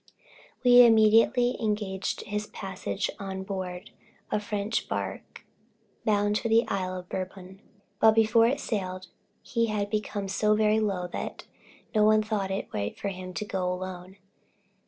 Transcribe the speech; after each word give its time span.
We 0.63 0.83
immediately 0.83 1.57
engaged 1.61 2.21
his 2.21 2.47
passage 2.47 3.11
on 3.19 3.43
board 3.43 3.91
a 4.31 4.39
French 4.39 4.89
barque, 4.89 5.45
bound 6.05 6.39
for 6.39 6.49
the 6.49 6.67
Isle 6.67 6.97
of 6.97 7.07
Bourbon; 7.07 7.61
but 7.99 8.13
before 8.15 8.47
it 8.47 8.59
sailed 8.59 9.09
he 9.43 9.67
had 9.67 9.91
become 9.91 10.27
so 10.27 10.55
very 10.55 10.79
low 10.79 11.05
that 11.09 11.45
no 11.93 12.03
one 12.03 12.23
thought 12.23 12.49
it 12.49 12.67
right 12.73 12.97
for 12.97 13.09
him 13.09 13.31
to 13.35 13.45
go 13.45 13.71
alone. 13.71 14.17